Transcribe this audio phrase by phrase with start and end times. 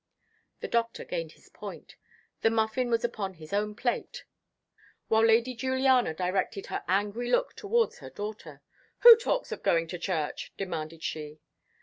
[0.61, 1.95] The Doctor gained his point.
[2.41, 4.23] The muffin was upon his own plate,
[5.09, 8.63] while Lady Juliana directed her angry look towards her daughter.
[9.01, 11.39] "Who talks of going to church?" demanded she.